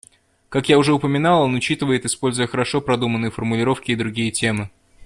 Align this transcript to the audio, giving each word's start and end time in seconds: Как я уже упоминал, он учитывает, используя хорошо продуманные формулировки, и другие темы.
Как 0.49 0.67
я 0.67 0.79
уже 0.79 0.93
упоминал, 0.93 1.43
он 1.43 1.53
учитывает, 1.53 2.05
используя 2.05 2.47
хорошо 2.47 2.81
продуманные 2.81 3.29
формулировки, 3.29 3.91
и 3.91 3.95
другие 3.95 4.31
темы. 4.31 4.71